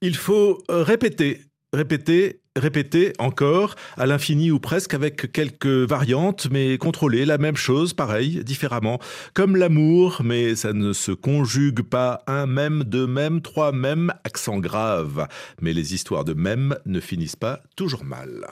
[0.00, 1.40] Il faut euh, répéter,
[1.72, 7.94] répéter, répéter encore, à l'infini ou presque, avec quelques variantes, mais contrôler la même chose,
[7.94, 9.00] pareil, différemment.
[9.34, 14.60] Comme l'amour, mais ça ne se conjugue pas un même, deux même, trois même, accent
[14.60, 15.26] grave.
[15.60, 18.46] Mais les histoires de même ne finissent pas toujours mal.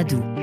[0.00, 0.39] Paradou.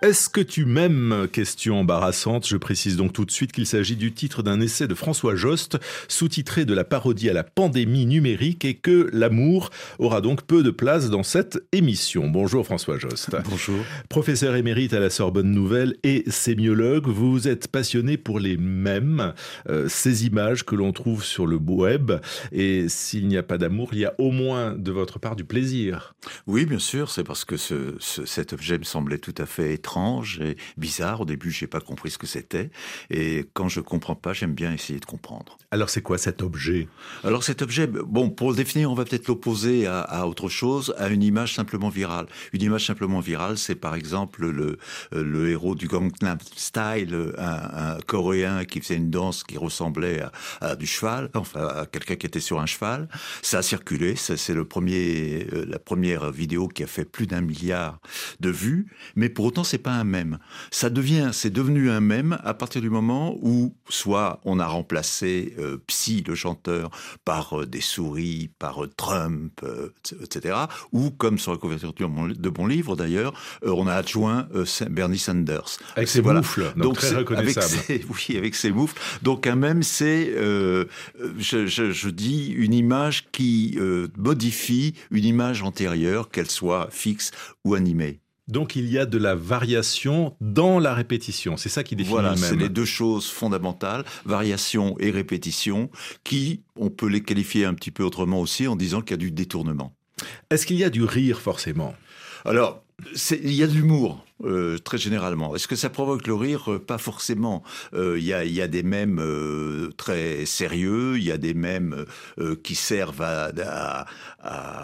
[0.00, 1.26] Est-ce que tu m'aimes?
[1.32, 2.46] Question embarrassante.
[2.46, 5.76] Je précise donc tout de suite qu'il s'agit du titre d'un essai de François Jost,
[6.06, 10.70] sous-titré de la parodie à la pandémie numérique et que l'amour aura donc peu de
[10.70, 12.28] place dans cette émission.
[12.28, 13.30] Bonjour François Jost.
[13.50, 13.80] Bonjour.
[14.08, 19.34] Professeur émérite à la Sorbonne Nouvelle et sémiologue, vous êtes passionné pour les mêmes,
[19.68, 22.12] euh, ces images que l'on trouve sur le web.
[22.52, 25.44] Et s'il n'y a pas d'amour, il y a au moins de votre part du
[25.44, 26.14] plaisir.
[26.46, 27.10] Oui, bien sûr.
[27.10, 31.22] C'est parce que ce, cet objet me semblait tout à fait étrange étrange et bizarre.
[31.22, 32.70] Au début, j'ai pas compris ce que c'était.
[33.10, 35.56] Et quand je comprends pas, j'aime bien essayer de comprendre.
[35.70, 36.88] Alors, c'est quoi cet objet?
[37.24, 41.08] Alors, cet objet, bon, pour le définir, on va peut-être l'opposer à, autre chose, à
[41.08, 42.26] une image simplement virale.
[42.52, 44.78] Une image simplement virale, c'est par exemple le,
[45.12, 50.22] le héros du Gangnam Style, un, un, coréen qui faisait une danse qui ressemblait
[50.60, 53.08] à, du cheval, enfin à quelqu'un qui était sur un cheval.
[53.42, 54.16] Ça a circulé.
[54.16, 58.00] C'est le premier, euh, la première vidéo qui a fait plus d'un milliard
[58.40, 58.86] de vues.
[59.16, 60.38] Mais pour autant, c'est pas un même.
[60.70, 65.54] Ça devient, c'est devenu un même à partir du moment où soit on a remplacé
[65.58, 66.90] euh, Psy, le chanteur,
[67.24, 69.60] par euh, des souris, par euh, Trump,
[70.22, 70.56] etc.
[70.92, 73.32] Ou comme sur la couverture de mon livre d'ailleurs,
[73.62, 74.48] on a adjoint
[74.90, 75.78] Bernie Sanders.
[75.96, 77.82] Avec ses moufles, donc, très reconnaissable.
[77.88, 79.00] Avec oui, avec ses moufles.
[79.22, 83.78] Donc un même, c'est, je, je, dis, une image qui
[84.16, 87.30] modifie une image antérieure, qu'elle soit fixe
[87.64, 88.20] ou animée.
[88.48, 91.56] Donc il y a de la variation dans la répétition.
[91.56, 95.90] C'est ça qui définit voilà, c'est les deux choses fondamentales, variation et répétition,
[96.24, 99.18] qui, on peut les qualifier un petit peu autrement aussi en disant qu'il y a
[99.18, 99.94] du détournement.
[100.50, 101.94] Est-ce qu'il y a du rire forcément?
[102.44, 102.82] Alors,
[103.30, 104.24] il y a de l'humour.
[104.44, 105.56] Euh, très généralement.
[105.56, 106.72] Est-ce que ça provoque le rire?
[106.72, 107.64] Euh, Pas forcément.
[107.92, 109.20] Euh, il y, a, y, a, des mèmes
[109.96, 112.04] très sérieux, il y a des mèmes
[112.62, 114.06] qui servent à, à,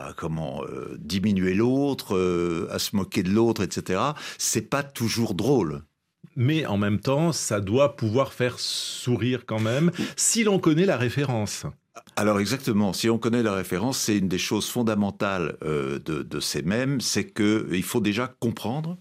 [0.09, 0.63] à comment
[0.99, 4.01] diminuer l'autre, à se moquer de l'autre, etc.
[4.39, 5.83] C'est pas toujours drôle
[6.37, 10.97] mais en même temps, ça doit pouvoir faire sourire quand même, si l'on connaît la
[10.97, 11.65] référence.
[12.17, 16.63] Alors exactement, si on connaît la référence, c'est une des choses fondamentales de, de, ces
[16.63, 18.99] mèmes, c'est qu'il faut déjà comprendre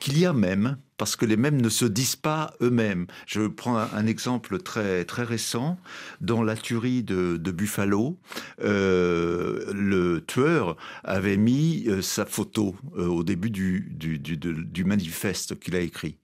[0.00, 3.06] qu'il y a même, parce que les mêmes ne se disent pas eux-mêmes.
[3.26, 5.78] Je prends un, exemple très très récent
[6.20, 8.18] dans la tuerie de, Buffalo.
[8.62, 15.76] Euh, le tueur avait mis euh, sa photo euh, au début du, du, manifeste qu'il
[15.76, 16.16] a écrit.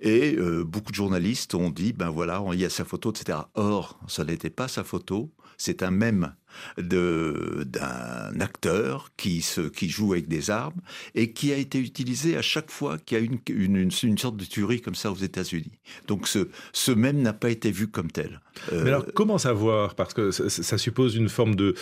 [0.00, 0.36] Et
[0.66, 3.38] beaucoup de journalistes ont dit, ben voilà, il y a sa photo, etc.
[3.54, 6.34] Or, ça n'était pas sa photo, c'est un même
[6.78, 10.80] d'un acteur qui, se, qui joue avec des armes
[11.14, 14.36] et qui a été utilisé à chaque fois qu'il y a une, une, une, sorte
[14.36, 15.72] de tuerie comme ça aux États-Unis.
[16.06, 18.40] Donc ce, ce même n'a pas été vu comme tel.
[18.72, 19.94] Mais alors comment savoir?
[19.94, 21.74] Parce que ça, suppose une forme de,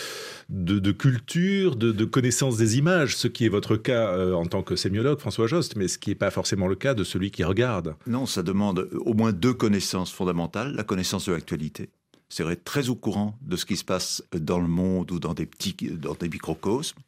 [0.48, 4.62] de, culture, de, de, connaissance des images, ce qui est votre cas euh, en tant
[4.62, 7.44] que sémiologue, François Jost, mais ce qui n'est pas forcément le cas de celui qui
[7.44, 7.94] regarde.
[8.06, 10.72] Non, ça demande au moins deux connaissances fondamentales.
[10.74, 11.90] La connaissance de l'actualité
[12.32, 15.44] serait très au courant de ce qui se passe dans le monde ou dans des
[15.44, 16.98] petits, dans des microcosmes.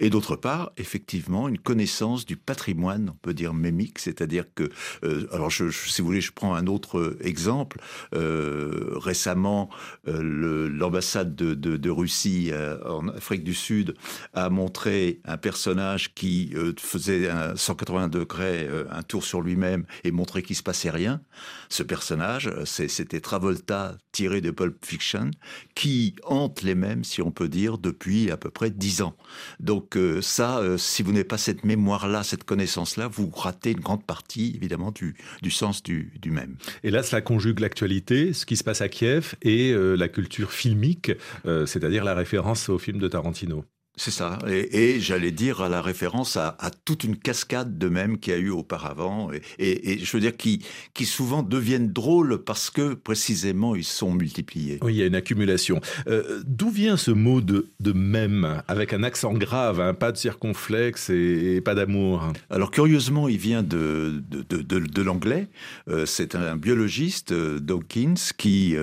[0.00, 4.70] Et d'autre part, effectivement, une connaissance du patrimoine, on peut dire mémique, c'est-à-dire que,
[5.04, 7.80] euh, alors je, si vous voulez, je prends un autre exemple.
[8.14, 9.70] Euh, récemment,
[10.08, 12.50] euh, l'ambassade de, de, Russie
[12.86, 13.94] en Afrique du Sud
[14.32, 20.42] a montré un personnage qui faisait un 180 degrés, un tour sur lui-même et montrait
[20.42, 21.20] qu'il se passait rien.
[21.68, 25.30] Ce personnage, c'était Travolta tiré de Paul Fiction,
[25.74, 29.16] qui hante les mêmes, si on peut dire, depuis à peu près dix ans.
[29.60, 33.80] Donc euh, ça, euh, si vous n'avez pas cette mémoire-là, cette connaissance-là, vous ratez une
[33.80, 36.56] grande partie, évidemment, du, du sens du, du, même.
[36.82, 40.52] Et là, cela conjugue l'actualité, ce qui se passe à Kiev, et euh, la culture
[40.52, 41.12] filmique,
[41.44, 43.64] c'est-à-dire la référence au film de Tarantino.
[43.96, 44.38] C'est ça.
[44.48, 48.38] Et, j'allais dire à la référence à, toute une cascade de mèmes qu'il y a
[48.38, 53.84] eu auparavant, et, je veux dire qui, qui souvent deviennent drôles parce que précisément ils
[53.84, 54.78] sont multipliés.
[54.82, 55.80] Oui, il y a une accumulation.
[56.06, 60.16] Euh, d'où vient ce mot de, de mème avec un accent grave, hein, pas de
[60.16, 62.32] circonflexe et, pas d'amour?
[62.48, 65.48] Alors curieusement, il vient de, de, de, l'anglais.
[65.88, 68.74] Euh, c'est un biologiste, euh, Dawkins, qui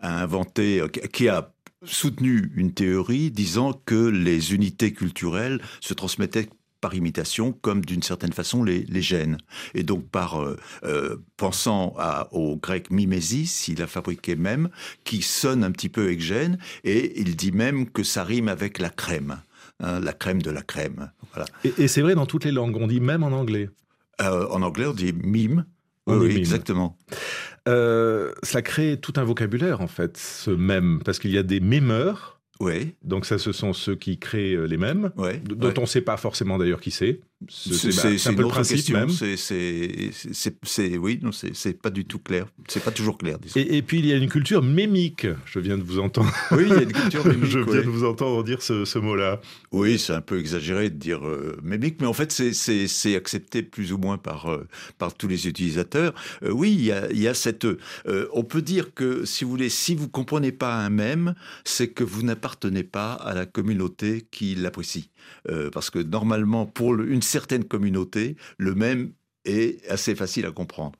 [0.00, 0.82] a inventé,
[1.12, 1.53] qui a
[1.86, 6.48] soutenu une théorie disant que les unités culturelles se transmettaient
[6.84, 9.38] par imitation, comme d'une certaine façon les, gènes.
[9.72, 11.94] Et donc par euh, euh, pensant
[12.30, 14.68] au grec mimesis, il a fabriqué même,
[15.02, 18.78] qui sonne un petit peu avec gène, et il dit même que ça rime avec
[18.78, 19.40] la crème,
[19.80, 21.10] hein, la crème de la crème.
[21.32, 21.48] Voilà.
[21.78, 23.70] Et, c'est vrai dans toutes les langues, on dit même en anglais.
[24.20, 25.64] Euh, en anglais, on dit mime.
[26.06, 26.98] oui, exactement.
[27.68, 31.60] Euh, cela crée tout un vocabulaire, en fait, ce même, parce qu'il y a des
[31.60, 32.40] mémeurs.
[32.60, 32.94] Oui.
[33.02, 36.00] Donc ça, ce sont ceux qui créent euh, les mêmes, ouais, dont on ne sait
[36.00, 37.20] pas forcément d'ailleurs qui c'est.
[37.48, 39.08] C'est un peu le principe même.
[39.10, 42.46] C'est oui, non, c'est pas du tout clair.
[42.68, 43.38] C'est pas toujours clair.
[43.56, 45.26] Et, et, puis il y a une culture mémique.
[45.46, 46.32] Je viens de vous entendre.
[46.52, 47.46] Oui, il y a une culture mémique.
[47.46, 49.40] Je viens de vous entendre dire ce, mot-là.
[49.72, 53.92] Oui, c'est un peu exagéré de dire euh, mémique, mais en fait c'est accepté plus
[53.92, 54.66] ou moins par euh,
[54.98, 56.14] par tous les utilisateurs.
[56.42, 57.66] Euh, oui, il y a, il y a cette.
[58.32, 62.04] on peut dire que si vous voulez, si vous comprenez pas un même, c'est que
[62.04, 65.10] vous n'appartenez pas à la communauté qui l'apprécie.
[65.72, 69.12] Parce que normalement, pour une certaine communauté, le même
[69.44, 70.98] est assez facile à comprendre.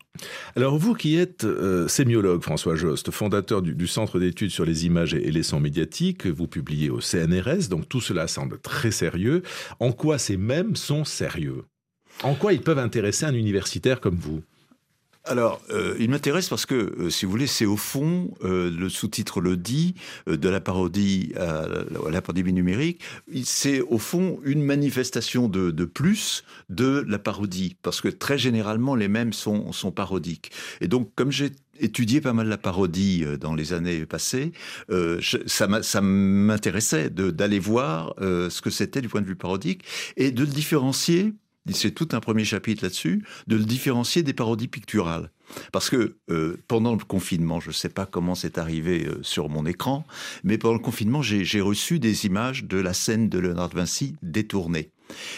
[0.56, 5.15] Alors vous qui êtes euh, sémiologue, François Jost, fondateur du, Centre d'études sur les images
[5.15, 9.43] et, les sons médiatiques, vous publiez au CNRS, donc tout cela semble très sérieux.
[9.81, 11.65] En quoi ces mêmes sont sérieux?
[12.23, 14.43] En quoi ils peuvent intéresser un universitaire comme vous?
[15.26, 18.91] Alors, euh, il m'intéresse parce que, euh, si vous voulez, c'est au fond, euh, le
[18.91, 19.94] sous-titre le dit,
[20.26, 21.67] de la parodie à
[22.11, 23.00] la, pandémie numérique,
[23.43, 28.94] c'est au fond une manifestation de, de, plus de la parodie, parce que très généralement,
[28.94, 30.50] les mêmes sont, sont parodiques.
[30.82, 34.53] Et donc, comme j'ai étudié pas mal la parodie dans les années passées,
[35.47, 39.85] ça m'intéressait d'aller voir ce que c'était du point de vue parodique
[40.17, 41.35] et de le différencier
[41.73, 45.31] c'est tout un premier chapitre là-dessus, de le différencier des parodies picturales.
[45.73, 49.49] Parce que euh, pendant le confinement, je ne sais pas comment c'est arrivé euh, sur
[49.49, 50.07] mon écran,
[50.43, 54.91] mais pendant le confinement, j'ai reçu des images de la scène de Léonard Vinci détournée.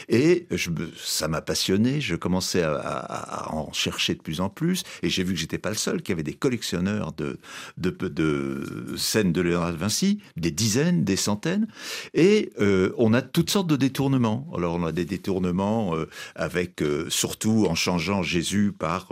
[0.09, 5.09] Et je, ça m'a passionné, je commençais à, en chercher de plus en plus, et
[5.09, 7.39] j'ai vu que j'étais pas le seul, qu'il y avait des collectionneurs de,
[7.79, 11.67] de, de, scènes de Léonard de Vinci, des dizaines, des centaines,
[12.15, 14.49] et euh, on a toutes sortes de détournements.
[14.57, 19.09] Alors on a des détournements euh, avec, euh, surtout en changeant Jésus par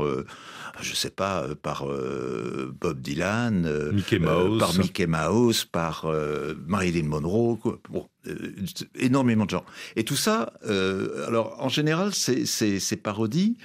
[0.80, 1.86] je sais pas, par
[2.80, 4.58] Bob Dylan, Mickey Mouse.
[4.58, 6.06] par Mickey Mouse, par
[6.66, 7.58] Marilyn Monroe.
[7.90, 8.54] Bon, euh,
[8.98, 9.64] énormément de gens.
[9.96, 13.56] Et tout ça, euh, alors en général, ces, ces, parodies,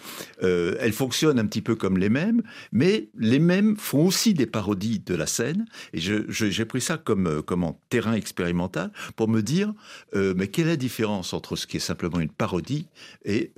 [0.44, 2.42] euh, elles fonctionnent un petit peu comme les mêmes,
[2.72, 5.66] mais les mêmes font aussi des parodies de la scène.
[5.94, 9.74] Et j'ai pris ça comme, comme en terrain expérimental pour me dire,
[10.14, 12.88] mais quelle est la différence entre ce qui est simplement une parodie
[13.26, 13.52] et,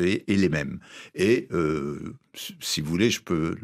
[0.00, 0.80] et, et les mêmes?
[1.14, 1.48] Et
[2.60, 3.56] si vous voulez, je peux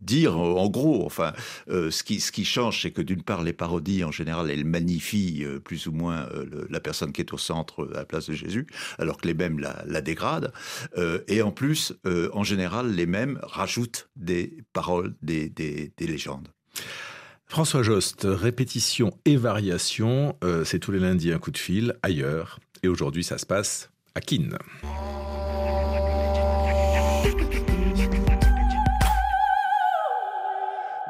[0.00, 1.32] dire en gros, enfin,
[1.68, 5.44] ce, qui, ce qui change, c'est que d'une part, les parodies, en général, elles magnifient
[5.64, 8.34] plus ou moins moins euh, la personne qui est au centre à la place de
[8.34, 8.66] Jésus,
[8.98, 10.52] alors que les mêmes la, dégradent.
[10.96, 15.52] Euh, et en plus, euh, en général, les mêmes rajoutent des paroles, des,
[15.98, 16.48] légendes.
[17.46, 22.60] François Jost, répétition et variation, c'est tous les lundis un coup de fil ailleurs.
[22.82, 24.50] Et aujourd'hui, ça se passe à Kin.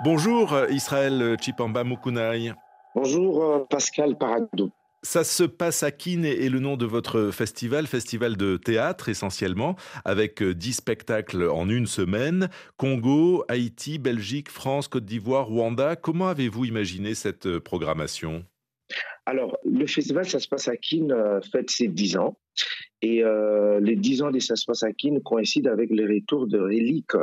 [0.03, 2.55] Bonjour Israël Chipamba Mukunai.
[2.95, 4.71] Bonjour Pascal Paradou.
[5.03, 9.75] Ça se passe à Kin et le nom de votre festival, festival de théâtre essentiellement,
[10.05, 12.51] avec 10 euh, spectacles en une semaine.
[12.77, 15.97] Congo, Haïti, Belgique, France, Côte d'Ivoire, Rwanda.
[15.97, 18.45] Comment avez-vous imaginé cette euh, programmation?
[19.25, 22.37] Alors, le festival, ça se passe à Kin, euh, fête ses 10 ans.
[23.01, 23.23] Et
[23.81, 27.17] les 10 ans de Ça se passe à Kin coïncident avec le retour de reliques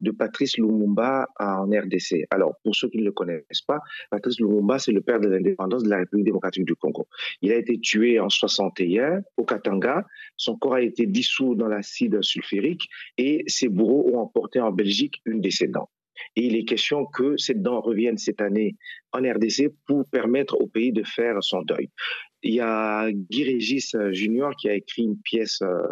[0.00, 2.26] de Patrice Lumumba en RDC.
[2.30, 5.82] Alors, pour ceux qui ne le connaissent pas, Patrice Lumumba, c'est le père de l'indépendance
[5.82, 7.06] de la République démocratique du Congo.
[7.42, 10.06] Il a été tué en 61 au Katanga.
[10.36, 15.20] Son corps a été dissous dans l'acide sulfurique et ses bourreaux ont emporté en Belgique
[15.24, 15.90] une de ses dents.
[16.36, 18.76] Et il est question que ces dents reviennent cette année
[19.12, 21.90] en RDC pour permettre au pays de faire son deuil.
[22.42, 25.82] Il y a Guy Régis euh, Junior qui a écrit une pièce euh,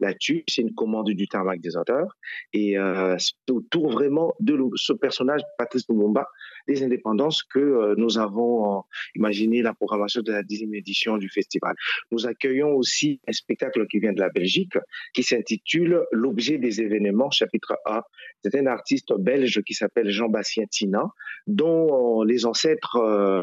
[0.00, 0.42] là-dessus.
[0.48, 2.16] C'est une commande du tarmac des auteurs.
[2.52, 6.26] Et euh, c'est autour vraiment de ce personnage, Patrice Lumumba,
[6.68, 8.84] des indépendances que euh, nous avons
[9.14, 11.74] imaginé la programmation de la dixième édition du festival.
[12.12, 14.74] Nous accueillons aussi un spectacle qui vient de la Belgique
[15.14, 18.02] qui s'intitule L'objet des événements, chapitre 1.
[18.44, 21.04] C'est un artiste belge qui s'appelle Jean-Bastien Tina,
[21.46, 22.96] dont les ancêtres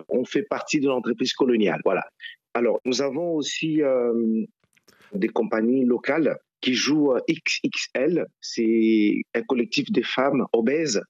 [0.08, 1.82] ont fait partie de l'entreprise coloniale.
[1.84, 2.06] Voilà.
[2.54, 3.82] Alors, nous avons aussi
[5.14, 8.26] des compagnies locales qui jouent XXL.
[8.42, 11.02] C'est un collectif de femmes obèses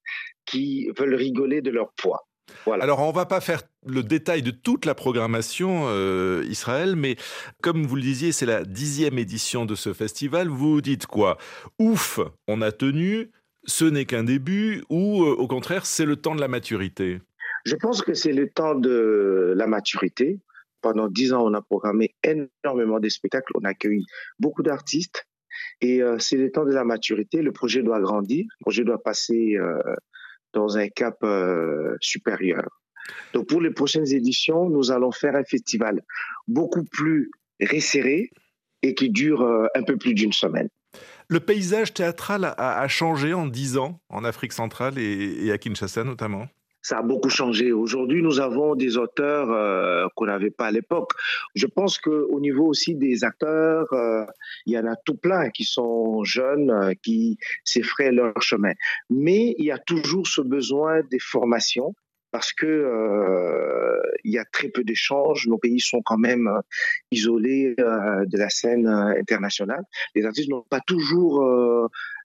[0.46, 2.28] qui veulent rigoler de leur poids.
[2.66, 2.84] Voilà.
[2.84, 7.16] Alors, on va pas faire le détail de toute la programmation euh, Israël, mais
[7.62, 10.48] comme vous le disiez, c'est la dixième édition de ce festival.
[10.48, 11.38] Vous dites quoi?
[11.80, 13.32] Ouf, on a tenu,
[13.66, 17.20] ce n'est qu'un début, ou euh, au contraire, c'est le temps de la maturité?
[17.66, 20.40] Je pense que c'est le temps de la maturité.
[20.82, 24.06] Pendant dix ans, on a programmé énormément de spectacles, on a accueilli
[24.40, 25.25] beaucoup d'artistes,
[25.82, 27.42] et euh, c'est le temps de la maturité.
[27.42, 29.58] Le projet doit grandir, le projet doit passer
[30.56, 32.68] dans un cap euh, supérieur.
[33.34, 36.02] Donc pour les prochaines éditions, nous allons faire un festival
[36.48, 37.30] beaucoup plus
[37.62, 38.32] resserré
[38.82, 40.70] et qui dure euh, un peu plus d'une semaine.
[41.28, 46.48] Le paysage théâtral a, changé en dix ans en Afrique centrale et à Kinshasa notamment?
[46.86, 47.72] Ça a beaucoup changé.
[47.72, 51.13] Aujourd'hui, nous avons des auteurs euh, qu'on n'avait pas à l'époque.
[51.56, 54.24] Je pense qu'au niveau aussi des acteurs, euh,
[54.68, 58.74] il y en a tout plein qui sont jeunes, euh, qui s'effraient leur chemin.
[59.10, 61.96] Mais il y a toujours ce besoin des formations
[62.30, 62.70] parce que
[64.24, 65.48] il y a très peu d'échanges.
[65.48, 66.50] Nos pays sont quand même
[67.10, 69.84] isolés de la scène internationale.
[70.15, 71.42] Les artistes n'ont pas toujours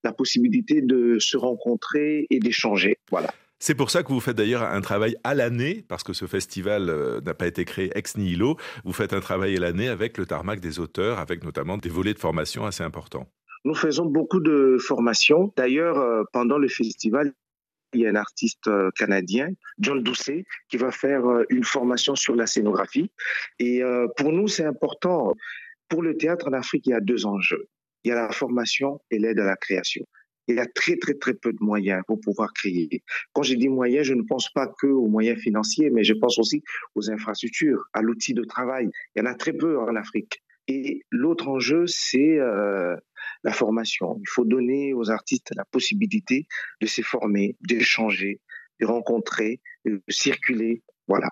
[0.03, 2.99] la possibilité de se rencontrer et d'échanger.
[3.13, 3.33] Voilà.
[3.63, 6.89] C'est pour ça que vous faites d'ailleurs un travail à l'année, parce que ce festival
[6.89, 8.57] euh, n'a pas été créé ex nihilo.
[8.85, 12.15] Vous faites un travail à l'année avec le tarmac des auteurs, avec notamment des volets
[12.15, 13.31] de formation assez importants.
[13.67, 15.53] Nous faisons beaucoup de formations.
[15.59, 17.35] D'ailleurs, euh, pendant le festival,
[17.93, 19.49] il y a un artiste euh, canadien,
[19.79, 23.11] John Doucet, qui va faire une formation sur la scénographie.
[23.59, 23.83] Et
[24.17, 25.35] pour nous, c'est important.
[25.91, 27.69] Pour le théâtre en Afrique, il y a deux enjeux.
[28.05, 30.07] Il y a la formation et l'aide à la création
[30.49, 33.03] il y a très, très, très peu de moyens pour pouvoir créer.
[33.33, 36.39] Quand je dis moyens, je ne pense pas que aux moyens financiers, mais je pense
[36.39, 36.63] aussi
[36.95, 38.89] aux infrastructures, à l'outil de travail.
[39.15, 40.43] Il y en a très peu en Afrique.
[40.69, 42.97] Et l'autre enjeu, c'est euh,
[43.43, 44.17] la formation.
[44.21, 46.47] Il faut donner aux artistes la possibilité
[46.81, 48.41] de se former, d'échanger,
[48.81, 50.83] de rencontrer, de circuler.
[51.09, 51.29] Voilà.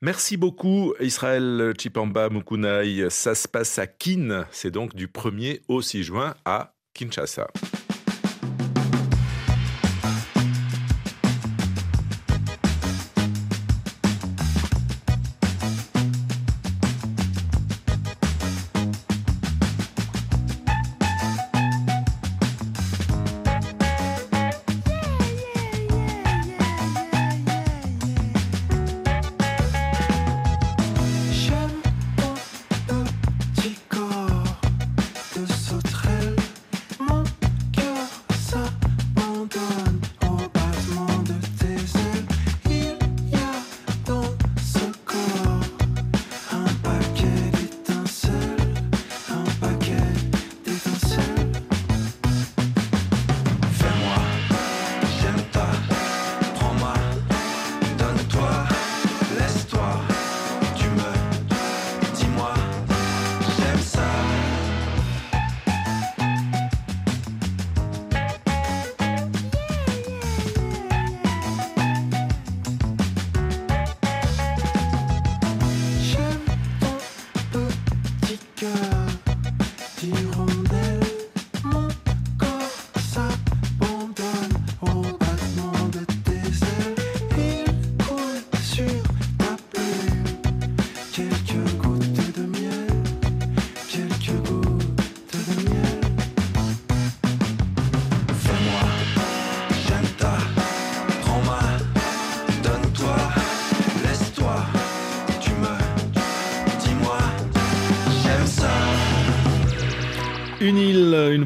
[0.00, 3.10] Merci beaucoup Israël Chipamba Mukunai.
[3.10, 7.48] Ça se passe à Kin, c'est donc du 1er au 6 juin à Kinshasa.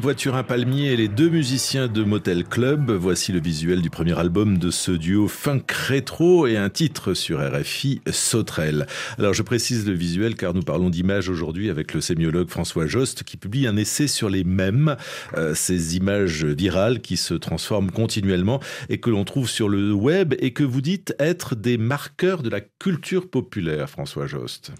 [0.09, 2.89] Un palmier et les deux musiciens de Motel Club.
[2.89, 7.39] Voici le visuel du premier album de ce duo funk rétro et un titre sur
[7.39, 8.87] RFI, Sauterelle.
[9.19, 13.23] Alors je précise le visuel car nous parlons d'images aujourd'hui avec le sémiologue François Jost
[13.23, 14.97] qui publie un essai sur les mèmes,
[15.37, 20.33] euh, ces images virales qui se transforment continuellement et que l'on trouve sur le web
[20.39, 24.71] et que vous dites être des marqueurs de la culture populaire, François Jost.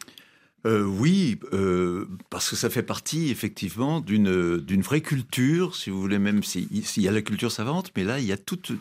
[0.66, 6.01] Euh, oui, euh, parce que ça fait partie effectivement d'une d'une vraie culture, si vous
[6.01, 8.74] voulez, même s'il y a la culture savante, mais là il y a toute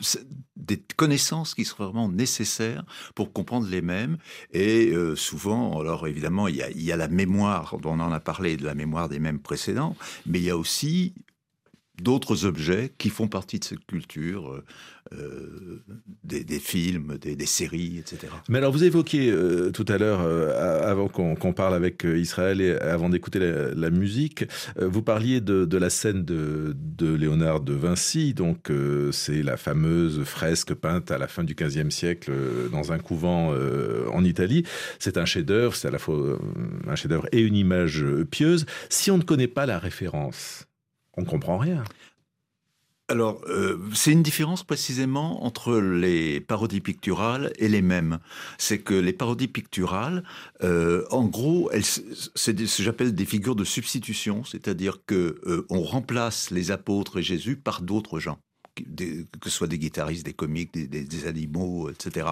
[0.56, 4.18] des connaissances qui sont vraiment nécessaires pour comprendre les mêmes.
[4.52, 8.12] Et euh, souvent, alors évidemment, il y, a, il y a la mémoire, on en
[8.12, 11.14] a parlé, de la mémoire des mêmes précédents, mais il y a aussi
[12.02, 14.62] d'autres objets qui font partie de cette culture,
[15.14, 18.30] euh, euh, des, films, des, séries, etc.
[18.50, 23.08] Mais alors vous évoquiez euh, tout à l'heure, avant qu'on parle avec Israël et avant
[23.08, 24.44] d'écouter la, musique,
[24.78, 28.70] vous parliez de, la scène de, Léonard de Vinci, donc
[29.12, 32.30] c'est la fameuse fresque peinte à la fin du XVe siècle
[32.70, 33.54] dans un couvent
[34.12, 34.64] en Italie.
[34.98, 36.38] C'est un chef-d'œuvre, c'est à la fois
[36.86, 38.66] un chef-d'œuvre et une image pieuse.
[38.90, 40.66] Si on ne connaît pas la référence,
[41.16, 41.84] on comprend rien.
[43.10, 48.18] Alors, euh, c'est une différence précisément entre les parodies picturales et les mêmes.
[48.58, 50.24] C'est que les parodies picturales,
[50.62, 55.82] euh, en gros, c'est ce que j'appelle des figures de substitution, c'est-à-dire que euh, on
[55.82, 58.38] remplace les apôtres et Jésus par d'autres gens
[58.84, 62.28] que ce soit des guitaristes, des comiques, des, animaux, etc.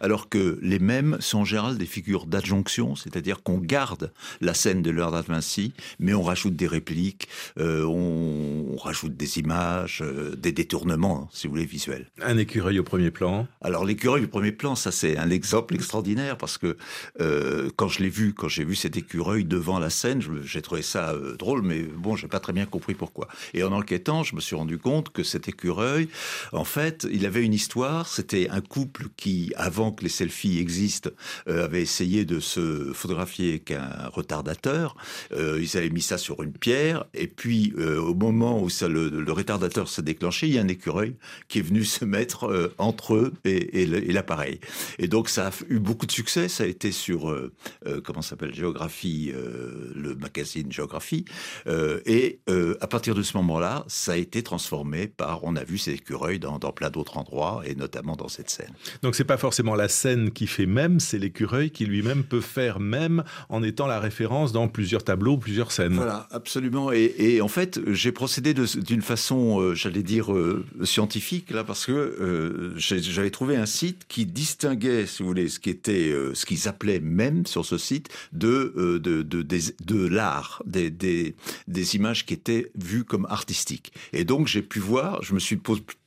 [0.00, 4.82] Alors que les mêmes sont en général des figures d'adjonction, c'est-à-dire qu'on garde la scène
[4.82, 7.28] de l'heure d'Advinci, mais on rajoute des répliques,
[7.58, 12.06] euh, on, rajoute des images, euh, des détournements, si vous voulez, visuels.
[12.22, 16.38] Un écureuil au premier plan Alors l'écureuil au premier plan, ça c'est un exemple extraordinaire
[16.38, 16.76] parce que
[17.20, 20.82] euh, quand je l'ai vu, quand j'ai vu cet écureuil devant la scène, j'ai trouvé
[20.82, 23.28] ça drôle, mais bon, j'ai pas très bien compris pourquoi.
[23.52, 25.87] Et en enquêtant, je me suis rendu compte que cet écureuil
[26.52, 28.06] en fait, il avait une histoire.
[28.08, 31.10] C'était un couple qui, avant que les selfies existent,
[31.48, 34.96] euh, avait essayé de se photographier avec un retardateur.
[35.32, 37.04] Euh, ils avaient mis ça sur une pierre.
[37.14, 40.68] Et puis, euh, au moment où ça, le, retardateur s'est déclenché, il y a un
[40.68, 41.16] écureuil
[41.48, 44.60] qui est venu se mettre entre eux et, l'appareil.
[44.98, 46.48] Et donc, ça a eu beaucoup de succès.
[46.48, 47.34] Ça a été sur,
[48.04, 51.24] comment s'appelle, Géographie, le magazine Géographie.
[51.66, 52.40] et
[52.80, 56.38] à partir de ce moment-là, ça a été transformé par, on a vu ces écureuils
[56.38, 58.72] dans, plein d'autres endroits, et notamment dans cette scène.
[59.02, 62.80] Donc c'est pas forcément la scène qui fait même, c'est l'écureuil qui lui-même peut faire
[62.80, 65.94] même en étant la référence dans plusieurs tableaux, plusieurs scènes.
[65.94, 66.92] Voilà, absolument.
[66.92, 71.92] Et, en fait, j'ai procédé d'une façon, euh, j'allais dire, euh, scientifique, là, parce que
[71.92, 76.68] euh, j'avais trouvé un site qui distinguait, si vous voulez, ce qui était, ce qu'ils
[76.68, 78.72] appelaient même sur ce site, de,
[79.02, 81.34] de, de, de l'art, des, des,
[81.66, 83.92] des images qui étaient vues comme artistiques.
[84.12, 85.56] Et donc j'ai pu voir, je me suis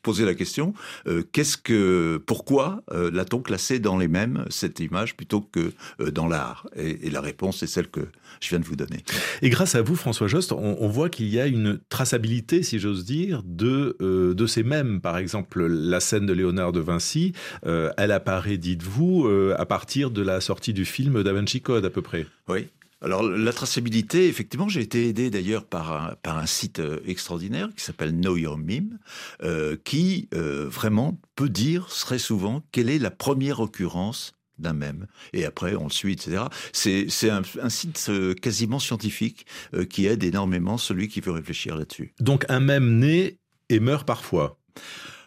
[0.02, 0.74] poser la question
[1.08, 6.12] euh, qu'est-ce que, pourquoi euh, l'a-t-on classé dans les mêmes cette image plutôt que euh,
[6.12, 6.68] dans l'art?
[6.76, 8.02] Et, la réponse est celle que
[8.40, 9.04] je viens de vous donner.
[9.42, 13.04] Et grâce à vous, François Jost, on, voit qu'il y a une traçabilité, si j'ose
[13.04, 15.02] dire, de de ces mêmes.
[15.02, 17.34] Par exemple, la scène de Léonard de Vinci,
[17.64, 22.02] elle apparaît, dites-vous, à partir de la sortie du film Da Vinci Code, à peu
[22.02, 22.26] près.
[22.48, 22.70] Oui.
[23.02, 27.70] Alors la traçabilité, effectivement, j'ai été aidé d'ailleurs par un, par un site euh, extraordinaire
[27.76, 29.00] qui s'appelle Know Your Meme,
[29.44, 35.08] euh, qui euh, vraiment peut dire très souvent quelle est la première occurrence d'un même.
[35.34, 36.44] Et après, on le suit, etc.
[36.72, 39.48] C'est un, un, site quasiment scientifique
[39.90, 42.14] qui aide énormément celui qui veut réfléchir là-dessus.
[42.20, 44.60] Donc un même naît et meurt parfois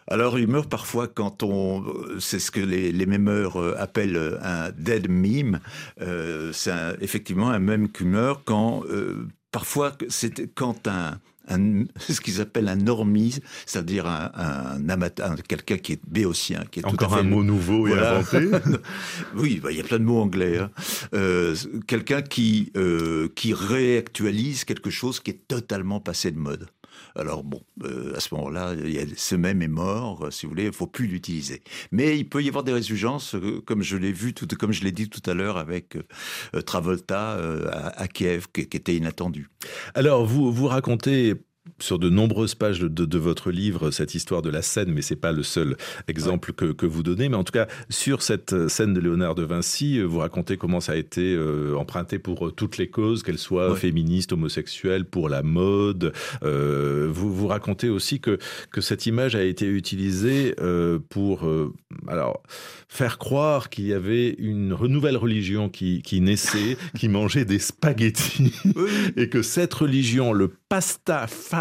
[0.07, 1.83] alors, il meurt parfois quand on.
[2.19, 5.59] C'est ce que les, les mémeurs euh, appellent euh, un dead meme.
[6.01, 8.83] Euh, c'est effectivement un mème qui meurt quand.
[9.51, 15.77] parfois, c'est quand un, un, ce qu'ils appellent un normie, c'est-à-dire un, un amateur, quelqu'un
[15.77, 18.49] qui est béotien, qui est encore tout à fait, un mot nouveau et inventé.
[19.35, 20.57] oui, bah, il y a plein de mots anglais.
[20.57, 20.71] Hein.
[21.13, 21.55] Euh,
[21.87, 26.67] quelqu'un qui euh, qui réactualise quelque chose qui est totalement passé de mode.
[27.15, 28.73] Alors bon, euh, à ce moment-là,
[29.15, 31.63] ce même est mort, euh, si vous voulez, il faut plus l'utiliser.
[31.91, 34.83] Mais il peut y avoir des résurgences, euh, comme je l'ai vu, tout, comme je
[34.83, 35.97] l'ai dit tout à l'heure avec
[36.65, 37.39] Travolta
[37.71, 39.49] à, Kiev, qui, qui était inattendu.
[39.93, 41.35] Alors vous vous racontez
[41.79, 45.31] sur de nombreuses pages de, votre livre cette histoire de la scène, mais c'est pas
[45.31, 47.29] le seul exemple que, vous donnez.
[47.29, 50.93] Mais en tout cas, sur cette scène de Léonard de Vinci, vous racontez comment ça
[50.93, 55.43] a été euh, emprunté pour euh, toutes les causes, qu'elles soient féministes, homosexuelles, pour la
[55.43, 56.13] mode.
[56.43, 58.37] Euh, vous, vous racontez aussi que,
[58.71, 60.55] que cette image a été utilisée
[61.09, 61.47] pour
[62.07, 62.41] alors,
[62.87, 68.53] faire croire qu'il y avait une nouvelle religion qui, qui naissait, qui mangeait des spaghettis,
[69.17, 71.54] et que cette religion, le pastafarisme,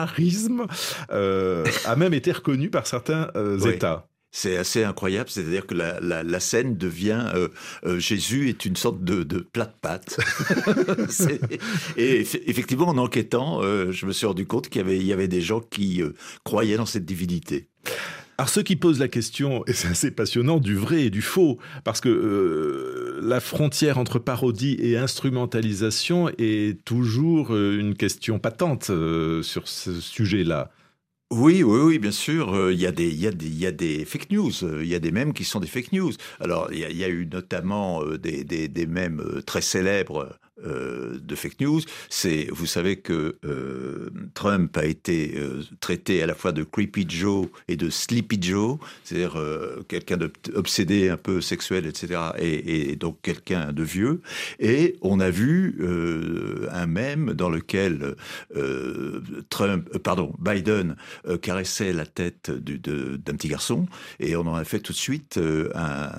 [1.10, 4.08] euh, a même été reconnu par certains euh, États.
[4.36, 9.22] C'est assez incroyable, c'est-à-dire que la, la, scène devient euh, Jésus est une sorte de,
[9.22, 10.18] de plat de pâte.
[11.96, 16.02] et effectivement, en enquêtant, je me suis rendu compte qu'il y avait des gens qui
[16.42, 17.68] croyaient dans cette divinité.
[18.36, 21.58] Alors ceux qui posent la question, et c'est assez passionnant, du vrai et du faux,
[21.84, 28.90] parce que euh, la frontière entre parodie et instrumentalisation est toujours euh, une question patente
[28.90, 30.72] euh, sur ce sujet-là.
[31.30, 32.70] Oui, oui, oui, bien sûr.
[32.70, 34.52] Il y, a des, y y a des fake news.
[34.62, 36.12] Il y a des mèmes qui sont des fake news.
[36.38, 40.38] Alors, il y a, il y a eu notamment des, des, des mèmes très célèbres
[40.62, 46.26] euh, de fake news, c'est, vous savez que euh, Trump a été euh, traité à
[46.28, 49.36] la fois de Creepy Joe et de Sleepy Joe, c'est-à-dire
[49.88, 54.20] quelqu'un d'obsédé un peu sexuel, etc., et, donc quelqu'un de vieux.
[54.60, 55.76] Et on a vu
[56.70, 58.14] un mème dans lequel
[59.50, 60.96] Trump, pardon, Biden
[61.42, 63.86] caressait la tête d'un petit garçon,
[64.20, 65.40] et on en a fait tout de suite
[65.74, 66.10] un,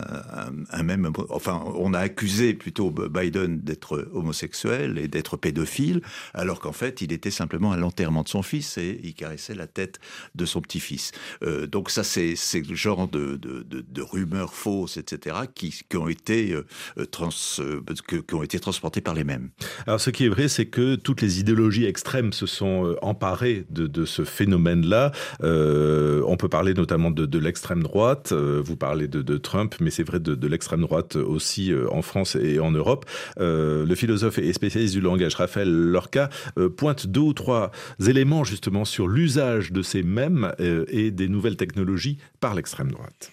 [0.71, 1.11] un, mème.
[1.29, 6.01] Enfin, on a accusé plutôt Biden d'être homosexuel et d'être pédophile,
[6.33, 9.67] alors qu'en fait, il était simplement à l'enterrement de son fils et il caressait la
[9.67, 9.99] tête
[10.33, 11.11] de son petit-fils.
[11.43, 16.53] Euh, donc ça, c'est le genre de, de, rumeurs fausses, etc., qui, qui ont été
[16.53, 19.49] euh, trans, euh, qui ont été transportées par les mêmes.
[19.87, 24.05] Alors, ce qui est vrai, c'est que toutes les idéologies extrêmes se sont emparées de,
[24.05, 25.11] ce phénomène-là.
[25.41, 28.33] on peut parler notamment de, l'extrême droite.
[28.33, 32.71] vous parlez de, Trump, mais c'est vrai de, l'extrême droite aussi en France et en
[32.71, 33.05] Europe.
[33.37, 37.71] le philosophe philosophe et spécialiste du langage, Raphaël Lorca, euh, pointe deux ou trois
[38.07, 43.31] éléments justement sur l'usage de ces mêmes euh, et des nouvelles technologies par l'extrême droite.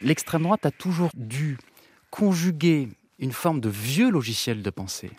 [0.00, 1.58] L'extrême droite a toujours dû
[2.10, 5.10] conjuguer une forme de vieux logiciel de pensée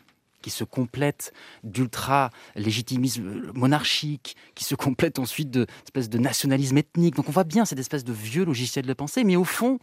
[0.42, 7.16] qui se complète d'ultra-légitimisme monarchique, qui se complète ensuite de espèce de nationalisme ethnique.
[7.16, 9.80] Donc on voit bien cette espèce de vieux logiciel de pensée, mais au fond,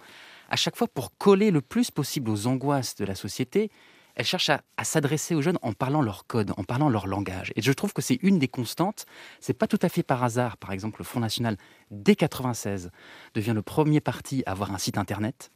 [0.49, 3.71] à chaque fois pour coller le plus possible aux angoisses de la société,
[4.17, 7.53] elle cherche à, s'adresser aux jeunes en parlant leur code, en parlant leur langage.
[7.57, 9.07] Et je trouve que c'est une des constantes.
[9.41, 11.57] C'est pas tout à fait par hasard, par exemple, le Front National,
[11.91, 12.91] dès 96,
[13.35, 15.51] devient le premier parti à avoir un site internet.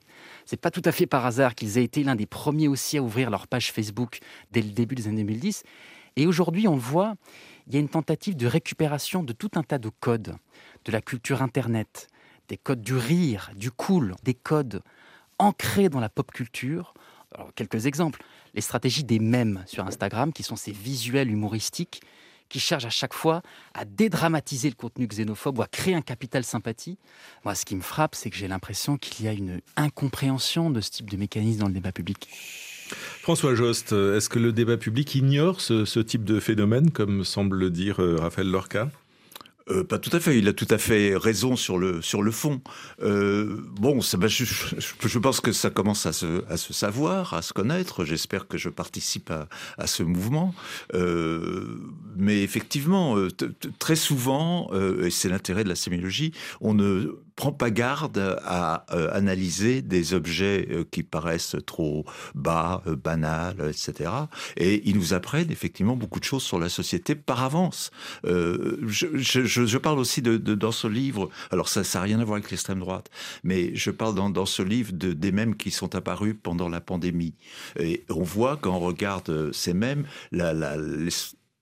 [0.46, 3.02] C'est pas tout à fait par hasard qu'ils aient été l'un des premiers aussi à
[3.02, 4.20] ouvrir leur page Facebook
[4.52, 5.64] dès le début des années 2010.
[6.16, 7.14] Et aujourd'hui, on voit,
[7.66, 10.36] il y a une tentative de récupération de tout un tas de codes,
[10.84, 12.08] de la culture Internet,
[12.48, 14.82] des codes du rire, du cool, des codes
[15.38, 16.94] ancrés dans la pop culture.
[17.56, 18.22] Quelques exemples
[18.54, 22.02] les stratégies des mèmes sur Instagram, qui sont ces visuels humoristiques
[22.48, 26.44] qui cherchent à chaque fois à dédramatiser le contenu xénophobe ou à créer un capital
[26.44, 26.98] sympathie.
[27.44, 30.80] Moi, ce qui me frappe, c'est que j'ai l'impression qu'il y a une incompréhension de
[30.80, 32.28] ce type de mécanisme dans le débat public.
[33.22, 37.56] François Jost, est-ce que le débat public ignore ce, ce type de phénomène, comme semble
[37.56, 38.90] le dire euh, Raphaël Lorca?
[39.70, 40.38] Euh, pas tout à fait.
[40.38, 42.60] Il a tout à fait raison sur le sur le fond.
[43.02, 47.32] Euh, bon, ça, bah, je, je, pense que ça commence à se, à se savoir,
[47.32, 48.04] à se connaître.
[48.04, 49.48] J'espère que je participe à,
[49.78, 50.54] à ce mouvement.
[50.94, 51.78] Euh,
[52.16, 53.28] mais effectivement, euh,
[53.78, 58.86] très souvent, euh, et c'est l'intérêt de la sémiologie, on ne prend pas garde à
[58.92, 64.10] euh, analyser des objets euh, qui paraissent trop bas, euh, banals, etc.
[64.56, 67.90] Et ils nous apprennent effectivement beaucoup de choses sur la société par avance.
[68.24, 73.10] Je, parle aussi dans ce livre, alors ça n'a rien à voir avec l'extrême droite,
[73.42, 77.34] mais je parle dans, ce livre de, des mêmes qui sont apparus pendant la pandémie.
[77.78, 80.54] Et on voit quand on regarde ces mêmes, la,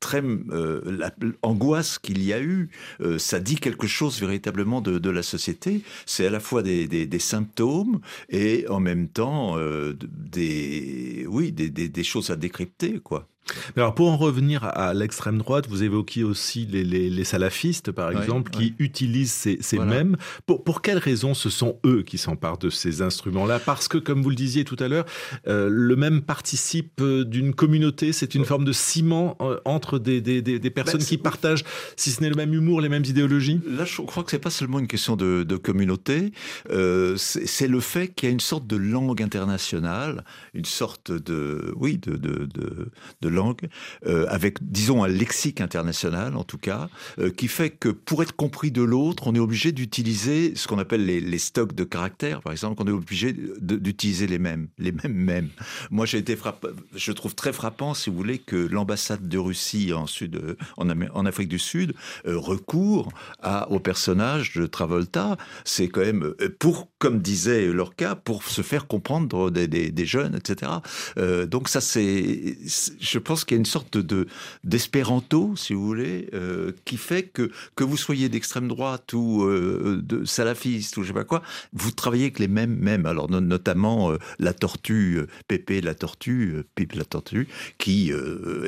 [0.03, 1.09] très euh,
[1.43, 2.69] l'angoisse qu'il y a eu,
[3.01, 5.83] euh, ça dit quelque chose véritablement de, la société.
[6.05, 12.31] C'est à la fois des, symptômes et en même temps euh, des, oui, des, choses
[12.31, 13.29] à décrypter, quoi.
[13.77, 18.11] Alors pour en revenir à l'extrême droite, vous évoquiez aussi les, les, les salafistes, par
[18.11, 20.17] exemple, qui utilisent ces, ces mêmes.
[20.47, 23.59] Pour, pour quelles raisons ce sont eux qui s'emparent de ces instruments-là?
[23.59, 25.05] Parce que, comme vous le disiez tout à l'heure,
[25.49, 30.21] euh, le même participe euh, d'une communauté, c'est une forme de ciment euh, entre des,
[30.21, 31.65] des, des, personnes qui partagent,
[31.97, 33.61] si ce n'est le même humour, les mêmes idéologies?
[33.67, 36.33] Là, je crois que c'est pas seulement une question de, de communauté,
[36.71, 40.25] euh, c'est le fait qu'il y a une sorte de langue internationale,
[40.55, 43.68] une sorte de, oui, de, de, de, de langue,
[44.07, 48.37] euh, avec, disons, un lexique international, en tout cas, euh, qui fait que pour être
[48.37, 52.40] compris de l'autre, on est obligé d'utiliser ce qu'on appelle les, les, stocks de caractères,
[52.42, 55.49] par exemple, qu'on est obligé d'utiliser les mêmes, les mêmes mêmes.
[55.90, 59.92] Moi, j'ai été frappé, je trouve très frappant, si vous voulez, que l'ambassade de Russie
[59.92, 61.95] en, Sud, en, en Afrique du Sud
[62.27, 65.37] euh, recourt à, au personnage de Travolta.
[65.64, 70.35] C'est quand même, euh, pour, comme disait Lorca, pour se faire comprendre des, des, jeunes,
[70.35, 70.73] etc.
[71.18, 72.57] Euh, donc ça, c'est,
[73.01, 74.27] je pense qu'il y a une sorte de
[74.65, 80.01] d'espéranto, si vous voulez, euh, qui fait que que vous soyez d'extrême droite ou euh,
[80.03, 83.07] de salafiste ou je sais pas quoi, vous travaillez avec les mêmes mêmes.
[83.07, 88.13] Alors notamment euh, la tortue, Pépé la tortue, Pipe la tortue, qui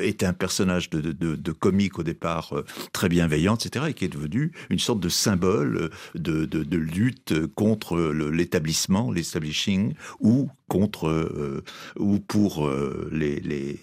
[0.01, 2.53] était un personnage de, de, comique au départ
[2.91, 7.33] très bienveillant, etc., et qui est devenu une sorte de symbole de, de, de lutte
[7.55, 11.63] contre l'établissement, l'establishing, ou contre
[11.97, 12.69] ou pour
[13.11, 13.79] les, les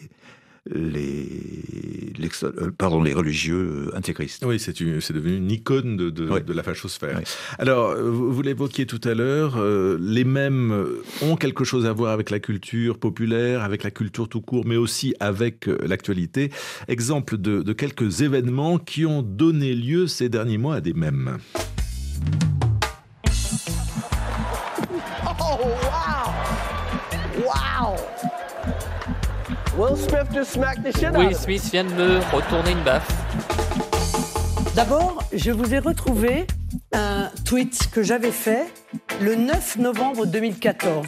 [0.70, 4.44] les, euh, pardon, les religieux intégristes.
[4.46, 7.20] Oui, c'est devenu une icône de, de, la fachosphère.
[7.58, 9.60] Alors, vous, l'évoquiez tout à l'heure,
[9.98, 10.86] les mêmes
[11.22, 14.76] ont quelque chose à voir avec la culture populaire, avec la culture tout court, mais
[14.76, 16.50] aussi avec l'actualité.
[16.88, 21.38] Exemple de, de quelques événements qui ont donné lieu ces derniers mois à des mèmes.
[30.12, 33.08] Smith just smacked the shit Will Smith vient de me retourner une baffe.
[34.74, 36.46] D'abord, je vous ai retrouvé
[36.92, 38.66] un tweet que j'avais fait
[39.22, 41.06] le 9 novembre 2014.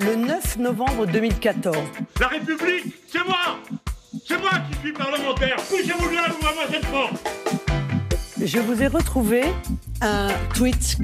[0.00, 1.76] Le 9 novembre 2014.
[2.18, 3.60] La République, c'est moi
[4.26, 7.30] C'est moi qui suis parlementaire Poussez-vous là, vous moi cette porte
[8.44, 9.44] Je vous ai retrouvé
[10.00, 10.98] un tweet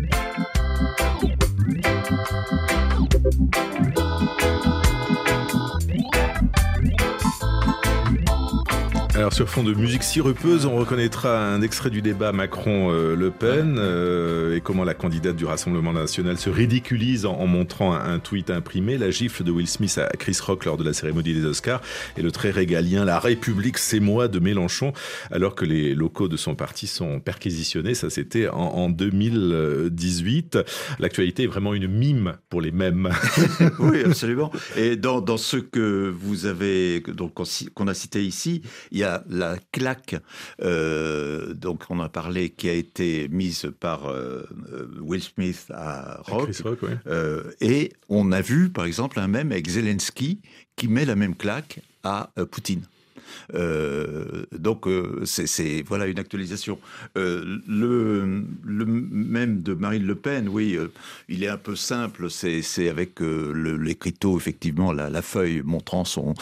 [9.29, 14.57] Alors sur fond de musique sirupeuse, on reconnaîtra un extrait du débat Macron-Le Pen euh,
[14.57, 19.11] et comment la candidate du Rassemblement national se ridiculise en, montrant un, tweet imprimé, la
[19.11, 21.83] gifle de Will Smith à Chris Rock lors de la cérémonie des Oscars
[22.17, 24.95] et le très régalien La République c'est moi de Mélenchon
[25.31, 27.93] alors que les locaux de son parti sont perquisitionnés.
[27.93, 30.59] Ça c'était en, 2018.
[31.01, 33.11] L'actualité est vraiment une mime pour les mêmes.
[33.79, 34.51] oui, absolument.
[34.79, 37.35] Et dans, dans ce que vous avez donc
[37.75, 40.17] qu'on a cité ici, il y a la, claque,
[40.63, 44.45] euh, donc on a parlé, qui a été mise par euh,
[45.01, 46.51] Will Smith à Rock.
[47.61, 50.41] et on a vu, par exemple, un même avec Zelensky
[50.77, 52.83] qui met la même claque à Poutine.
[53.55, 56.79] Euh, donc euh, c'est voilà une actualisation.
[57.17, 60.79] Euh, le, même de Marine Le Pen, oui,
[61.29, 62.29] il est un peu simple.
[62.31, 66.35] C'est avec l'écriteau effectivement la, feuille montrant son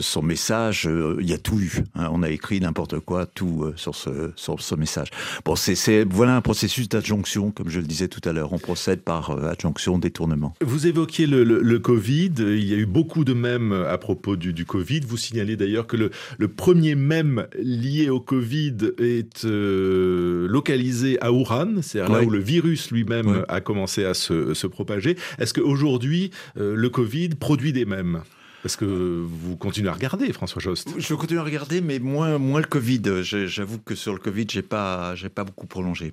[0.00, 0.88] son message.
[1.20, 1.84] Il y a tout eu.
[1.94, 2.08] Hein.
[2.12, 5.10] on a écrit n'importe quoi, tout sur ce sur ce message.
[5.44, 8.52] Bon, c'est voilà un processus d'adjonction, comme je le disais tout à l'heure.
[8.52, 10.54] On procède par adjonction, détournement.
[10.60, 12.32] Vous évoquiez le, le, Covid.
[12.38, 15.00] Il y a eu beaucoup de mèmes à propos du, du Covid.
[15.00, 21.30] Vous signalez d'ailleurs d'ailleurs que le, premier mème lié au Covid est euh, localisé à
[21.30, 25.16] Wuhan, c'est là où le virus lui-même a commencé à se, propager.
[25.38, 28.22] Est-ce qu'aujourd'hui, euh, le Covid produit des mèmes
[28.62, 30.88] parce que vous continuez à regarder, François Jost.
[30.96, 33.22] Je continue à regarder, mais moins, moins le Covid.
[33.22, 36.12] J'avoue que sur le Covid, j'ai pas, j'ai pas beaucoup prolongé.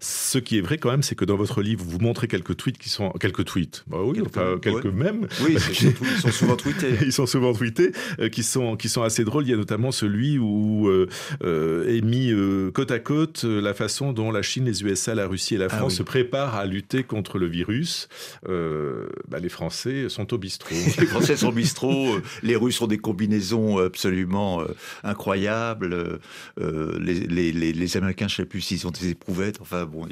[0.00, 2.78] Ce qui est vrai quand même, c'est que dans votre livre, vous montrez quelques tweets
[2.78, 3.84] qui sont quelques tweets.
[3.86, 5.26] Bah oui, quelques, enfin quelques mêmes.
[5.42, 6.98] Oui, ils sont souvent tweetés.
[7.02, 9.44] ils sont souvent tweetés, euh, qui sont qui sont assez drôles.
[9.44, 11.08] Il y a notamment celui où euh,
[11.44, 12.32] euh, est mis
[12.72, 15.76] côte à côte la façon dont la Chine, les USA, la Russie et la ah
[15.76, 18.08] France se préparent à lutter contre le virus.
[18.44, 20.74] Bah, les Français sont au bistrot.
[20.98, 21.75] les Français sont au bistrot.
[21.84, 24.66] Euh, les Russes ont des combinaisons absolument euh,
[25.04, 26.20] incroyables.
[26.60, 29.60] Euh, les, Américains, je ne sais plus s'ils ont des éprouvettes.
[29.60, 30.06] Enfin bon,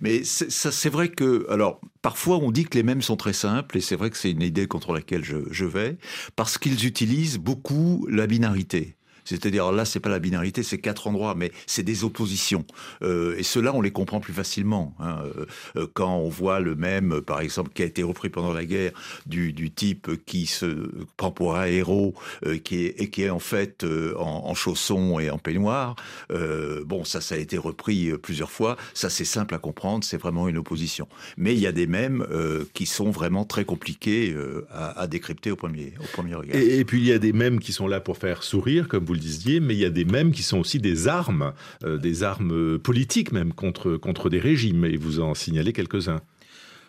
[0.00, 3.80] mais c'est vrai que, alors, parfois on dit que les mêmes sont très simples, et
[3.80, 5.96] c'est vrai que c'est une idée contre laquelle je vais,
[6.36, 8.96] parce qu'ils utilisent beaucoup la binarité.
[9.24, 12.64] C'est-à-dire là, c'est pas la binarité, c'est quatre endroits, mais c'est des oppositions.
[13.02, 14.94] Euh, et ceux-là, on les comprend plus facilement.
[15.00, 15.18] Hein.
[15.24, 18.64] Euh, euh, quand on voit le même, par exemple, qui a été repris pendant la
[18.64, 18.92] guerre,
[19.26, 22.14] du, du type qui se prend pour un héros,
[22.62, 25.96] qui est, et qui est en fait en, en chaussons et en peignoir.
[26.30, 28.76] bon, ça, ça a été repris plusieurs fois.
[28.92, 30.04] Ça, c'est simple à comprendre.
[30.04, 31.08] C'est vraiment une opposition.
[31.36, 32.26] Mais il y a des mêmes
[32.74, 34.34] qui sont vraiment très compliqués
[34.70, 36.56] à, à, décrypter au premier, au premier regard.
[36.56, 39.04] Et, et, puis il y a des mêmes qui sont là pour faire sourire, comme
[39.04, 41.52] vous disiez, mais il y a des mèmes qui sont aussi des armes,
[41.84, 46.20] euh, des armes politiques même contre, contre des régimes, et vous en signalez quelques-uns.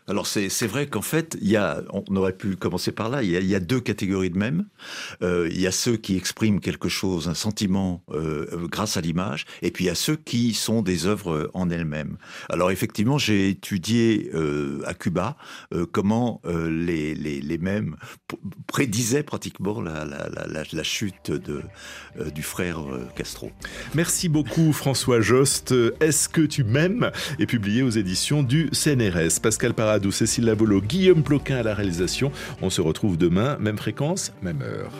[0.07, 3.31] Alors c'est vrai qu'en fait, il y a, on aurait pu commencer par là, il
[3.31, 4.65] y a, deux catégories de mèmes.
[5.23, 9.45] Euh, il y a ceux qui expriment quelque chose, un sentiment euh, grâce à l'image,
[9.63, 12.17] et puis il y a ceux qui sont des œuvres en elles-mêmes.
[12.49, 15.37] Alors effectivement, j'ai étudié euh, à Cuba
[15.73, 17.95] euh, comment euh, les, les, les mèmes
[18.67, 21.61] prédisaient pratiquement la, la, la, chute de,
[22.19, 22.79] euh, du frère
[23.15, 23.51] Castro.
[23.93, 25.73] Merci beaucoup François Jost.
[25.99, 27.11] Est-ce que tu m'aimes?
[27.39, 29.39] Est publié aux éditions du CNRS.
[29.41, 32.29] Pascal Paradis Cécile Lavolo, Guillaume Ploquin à la réalisation.
[32.61, 34.91] On se retrouve demain, même fréquence, même heure.